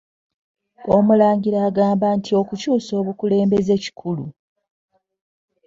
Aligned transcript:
Omulangira 0.97 1.57
agamba 1.67 2.07
nti 2.17 2.31
okukyusa 2.41 2.91
obukulembeze 3.01 3.73
kikulu 3.83 4.25